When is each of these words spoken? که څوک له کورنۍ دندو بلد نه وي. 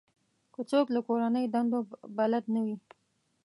که 0.53 0.61
څوک 0.71 0.85
له 0.95 0.99
کورنۍ 1.07 1.45
دندو 1.53 1.79
بلد 2.17 2.45
نه 2.53 2.59
وي. 2.65 2.75